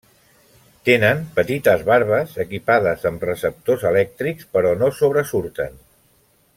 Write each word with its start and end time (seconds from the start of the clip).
Tenen 0.87 1.19
petites 1.35 1.83
barbes 1.89 2.33
equipades 2.45 3.05
amb 3.11 3.27
receptors 3.29 3.87
elèctrics, 3.93 4.49
però 4.57 4.73
no 4.83 4.91
sobresurten. 5.03 5.79